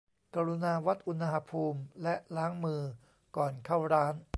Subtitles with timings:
[0.35, 2.81] กรุณาวัดอุณหภูมิและล้างมือ
[3.37, 4.15] ก่อนเข้าร้าน